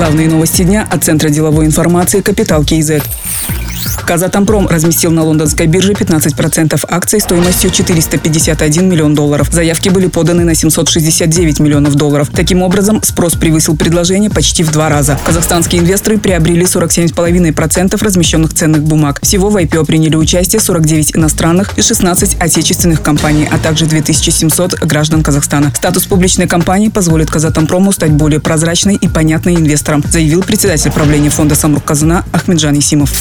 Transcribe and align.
Главные 0.00 0.30
новости 0.30 0.62
дня 0.62 0.88
от 0.90 1.04
Центра 1.04 1.28
деловой 1.28 1.66
информации 1.66 2.22
«Капитал 2.22 2.64
КИЗ». 2.64 3.02
Казатомпром 4.10 4.66
разместил 4.66 5.12
на 5.12 5.22
лондонской 5.22 5.66
бирже 5.66 5.92
15% 5.92 6.84
акций 6.88 7.20
стоимостью 7.20 7.70
451 7.70 8.88
миллион 8.88 9.14
долларов. 9.14 9.48
Заявки 9.52 9.88
были 9.88 10.08
поданы 10.08 10.44
на 10.44 10.54
769 10.54 11.60
миллионов 11.60 11.94
долларов. 11.94 12.28
Таким 12.34 12.62
образом, 12.62 13.00
спрос 13.04 13.34
превысил 13.34 13.76
предложение 13.76 14.28
почти 14.28 14.62
в 14.64 14.72
два 14.72 14.88
раза. 14.88 15.18
Казахстанские 15.24 15.82
инвесторы 15.82 16.18
приобрели 16.18 16.64
47,5% 16.64 18.02
размещенных 18.02 18.52
ценных 18.52 18.82
бумаг. 18.82 19.20
Всего 19.22 19.48
в 19.48 19.56
IPO 19.56 19.86
приняли 19.86 20.16
участие 20.16 20.60
49 20.60 21.16
иностранных 21.16 21.78
и 21.78 21.82
16 21.82 22.36
отечественных 22.40 23.02
компаний, 23.02 23.48
а 23.50 23.58
также 23.58 23.86
2700 23.86 24.80
граждан 24.80 25.22
Казахстана. 25.22 25.72
Статус 25.76 26.06
публичной 26.06 26.48
компании 26.48 26.88
позволит 26.88 27.30
Казатомпрому 27.30 27.92
стать 27.92 28.10
более 28.10 28.40
прозрачной 28.40 28.96
и 28.96 29.08
понятной 29.08 29.54
инвесторам, 29.54 30.02
заявил 30.10 30.42
председатель 30.42 30.90
правления 30.90 31.30
фонда 31.30 31.54
Самрук 31.54 31.84
Казана 31.84 32.24
Ахмеджан 32.32 32.78
Исимов. 32.78 33.12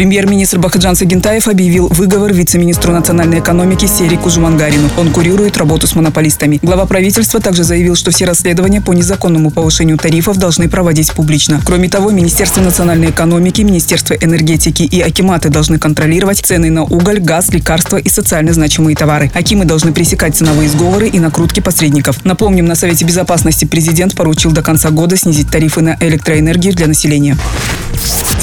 Премьер-министр 0.00 0.58
Бахаджан 0.58 0.96
Сагентаев 0.96 1.46
объявил 1.46 1.88
выговор 1.88 2.32
вице-министру 2.32 2.90
национальной 2.90 3.40
экономики 3.40 3.84
Серику 3.84 4.30
Жумангарину. 4.30 4.88
Он 4.96 5.12
курирует 5.12 5.58
работу 5.58 5.86
с 5.86 5.94
монополистами. 5.94 6.58
Глава 6.62 6.86
правительства 6.86 7.38
также 7.38 7.64
заявил, 7.64 7.96
что 7.96 8.10
все 8.10 8.24
расследования 8.24 8.80
по 8.80 8.94
незаконному 8.94 9.50
повышению 9.50 9.98
тарифов 9.98 10.38
должны 10.38 10.70
проводить 10.70 11.12
публично. 11.12 11.60
Кроме 11.66 11.90
того, 11.90 12.12
Министерство 12.12 12.62
национальной 12.62 13.10
экономики, 13.10 13.60
Министерство 13.60 14.14
энергетики 14.14 14.84
и 14.84 15.02
Акиматы 15.02 15.50
должны 15.50 15.78
контролировать 15.78 16.38
цены 16.38 16.70
на 16.70 16.84
уголь, 16.84 17.20
газ, 17.20 17.50
лекарства 17.50 17.98
и 17.98 18.08
социально 18.08 18.54
значимые 18.54 18.96
товары. 18.96 19.30
Акимы 19.34 19.66
должны 19.66 19.92
пресекать 19.92 20.34
ценовые 20.34 20.70
сговоры 20.70 21.08
и 21.08 21.18
накрутки 21.18 21.60
посредников. 21.60 22.24
Напомним, 22.24 22.64
на 22.64 22.74
Совете 22.74 23.04
безопасности 23.04 23.66
президент 23.66 24.14
поручил 24.14 24.52
до 24.52 24.62
конца 24.62 24.88
года 24.88 25.18
снизить 25.18 25.50
тарифы 25.50 25.82
на 25.82 25.98
электроэнергию 26.00 26.74
для 26.74 26.86
населения. 26.86 27.36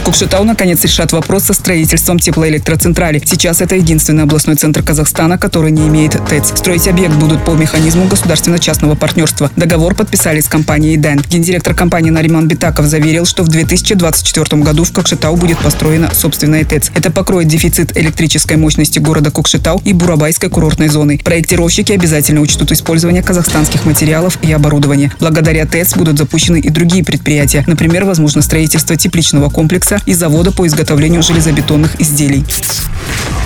Кукшетау 0.00 0.44
наконец 0.44 0.82
решат 0.84 1.12
вопрос 1.12 1.44
со 1.44 1.52
строительством 1.52 2.18
теплоэлектроцентрали. 2.18 3.22
Сейчас 3.24 3.60
это 3.60 3.76
единственный 3.76 4.24
областной 4.24 4.56
центр 4.56 4.82
Казахстана, 4.82 5.38
который 5.38 5.70
не 5.70 5.86
имеет 5.88 6.12
ТЭЦ. 6.28 6.58
Строить 6.58 6.88
объект 6.88 7.14
будут 7.14 7.44
по 7.44 7.52
механизму 7.52 8.06
государственно-частного 8.06 8.94
партнерства. 8.94 9.50
Договор 9.56 9.94
подписали 9.94 10.40
с 10.40 10.48
компанией 10.48 10.96
«Дэн». 10.96 11.22
Гендиректор 11.28 11.74
компании 11.74 12.10
Нариман 12.10 12.48
Битаков 12.48 12.86
заверил, 12.86 13.24
что 13.26 13.42
в 13.42 13.48
2024 13.48 14.62
году 14.62 14.84
в 14.84 14.92
Кокшетау 14.92 15.36
будет 15.36 15.58
построена 15.58 16.10
собственная 16.14 16.64
ТЭЦ. 16.64 16.90
Это 16.94 17.10
покроет 17.10 17.48
дефицит 17.48 17.96
электрической 17.96 18.56
мощности 18.56 18.98
города 18.98 19.30
Кокшетау 19.30 19.80
и 19.84 19.92
Бурабайской 19.92 20.50
курортной 20.50 20.88
зоны. 20.88 21.20
Проектировщики 21.22 21.92
обязательно 21.92 22.40
учтут 22.40 22.72
использование 22.72 23.22
казахстанских 23.22 23.84
материалов 23.84 24.38
и 24.42 24.52
оборудования. 24.52 25.12
Благодаря 25.20 25.64
ТЭЦ 25.64 25.94
будут 25.96 26.18
запущены 26.18 26.58
и 26.58 26.70
другие 26.70 27.04
предприятия. 27.04 27.64
Например, 27.66 28.04
возможно 28.04 28.42
строительство 28.42 28.96
тепличного 28.96 29.50
комплекса 29.50 29.85
и 30.06 30.14
завода 30.14 30.52
по 30.52 30.66
изготовлению 30.66 31.22
железобетонных 31.22 32.00
изделий. 32.00 32.44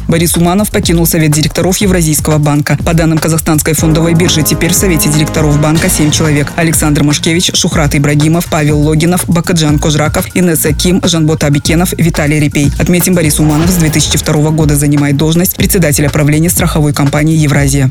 Борис 0.08 0.36
Уманов 0.36 0.70
покинул 0.70 1.06
Совет 1.06 1.30
директоров 1.30 1.76
Евразийского 1.76 2.38
банка. 2.38 2.76
По 2.84 2.94
данным 2.94 3.18
Казахстанской 3.18 3.74
фондовой 3.74 4.14
биржи, 4.14 4.42
теперь 4.42 4.72
в 4.72 4.74
Совете 4.74 5.08
директоров 5.08 5.60
банка 5.60 5.88
7 5.88 6.10
человек. 6.10 6.52
Александр 6.56 7.04
Машкевич, 7.04 7.52
Шухрат 7.54 7.94
Ибрагимов, 7.94 8.46
Павел 8.46 8.80
Логинов, 8.80 9.24
Бакаджан 9.28 9.78
Кожраков, 9.78 10.26
Инесса 10.34 10.72
Ким, 10.72 11.00
Жанбот 11.04 11.44
Абикенов, 11.44 11.92
Виталий 11.92 12.40
Репей. 12.40 12.72
Отметим, 12.80 13.14
Борис 13.14 13.38
Уманов 13.38 13.70
с 13.70 13.76
2002 13.76 14.50
года 14.50 14.74
занимает 14.74 15.16
должность 15.16 15.54
председателя 15.56 16.10
правления 16.10 16.50
страховой 16.50 16.92
компании 16.92 17.36
«Евразия». 17.36 17.88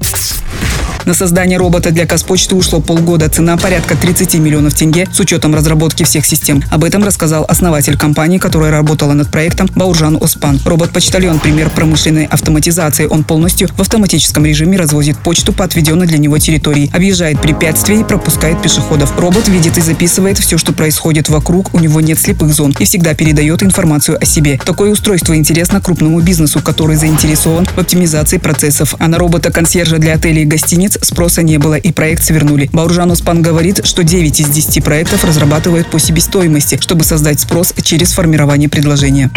На 1.05 1.13
создание 1.13 1.57
робота 1.57 1.91
для 1.91 2.05
Казпочты 2.05 2.55
ушло 2.55 2.81
полгода. 2.81 3.29
Цена 3.29 3.57
порядка 3.57 3.95
30 3.95 4.35
миллионов 4.35 4.73
тенге 4.73 5.07
с 5.11 5.19
учетом 5.19 5.55
разработки 5.55 6.03
всех 6.03 6.25
систем. 6.25 6.61
Об 6.69 6.83
этом 6.83 7.03
рассказал 7.03 7.45
основатель 7.47 7.97
компании, 7.97 8.37
которая 8.37 8.71
работала 8.71 9.13
над 9.13 9.31
проектом 9.31 9.69
Бауржан 9.75 10.17
Оспан. 10.21 10.59
Робот-почтальон– 10.65 11.39
пример 11.41 11.69
промышленной 11.69 12.25
автоматизации. 12.25 13.07
Он 13.07 13.23
полностью 13.23 13.69
в 13.69 13.79
автоматическом 13.79 14.45
режиме 14.45 14.77
развозит 14.77 15.17
почту 15.17 15.53
по 15.53 15.63
отведенной 15.63 16.05
для 16.05 16.17
него 16.17 16.37
территории, 16.37 16.91
объезжает 16.93 17.41
препятствия 17.41 18.01
и 18.01 18.03
пропускает 18.03 18.61
пешеходов. 18.61 19.17
Робот 19.17 19.47
видит 19.47 19.77
и 19.77 19.81
записывает 19.81 20.37
все, 20.37 20.57
что 20.57 20.73
происходит 20.73 21.29
вокруг, 21.29 21.73
у 21.73 21.79
него 21.79 22.01
нет 22.01 22.19
слепых 22.19 22.53
зон 22.53 22.75
и 22.77 22.85
всегда 22.85 23.13
передает 23.13 23.63
информацию 23.63 24.17
о 24.21 24.25
себе. 24.25 24.59
Такое 24.63 24.91
устройство 24.91 25.35
интересно 25.35 25.81
крупному 25.81 26.19
бизнесу, 26.19 26.59
который 26.61 26.97
заинтересован 26.97 27.65
в 27.65 27.77
оптимизации 27.77 28.37
процессов. 28.37 28.95
А 28.99 29.07
на 29.07 29.17
робота-консьержа 29.17 29.97
для 29.97 30.13
отелей 30.13 30.43
и 30.43 30.45
гостиниц 30.45 30.88
спроса 31.01 31.41
не 31.41 31.57
было 31.57 31.75
и 31.75 31.91
проект 31.91 32.23
свернули. 32.23 32.69
Бауржан 32.71 33.11
Успан 33.11 33.41
говорит, 33.41 33.85
что 33.85 34.03
9 34.03 34.39
из 34.39 34.49
10 34.49 34.83
проектов 34.83 35.23
разрабатывают 35.23 35.89
по 35.89 35.99
себестоимости, 35.99 36.77
чтобы 36.81 37.03
создать 37.03 37.39
спрос 37.39 37.73
через 37.81 38.13
формирование 38.13 38.69
предложения. 38.69 39.31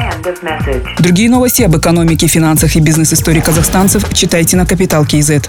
Другие 0.99 1.29
новости 1.29 1.63
об 1.63 1.77
экономике, 1.77 2.27
финансах 2.27 2.77
и 2.77 2.81
бизнес-истории 2.81 3.41
казахстанцев 3.41 4.05
читайте 4.13 4.57
на 4.57 4.67
Капитал 4.67 5.05
Киезет. 5.05 5.49